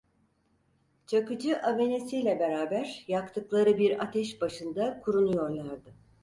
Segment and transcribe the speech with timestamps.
[1.07, 5.93] Çakıcı avenesiyle beraber, yaktıkları bir ateş başında kurunuyorlardı.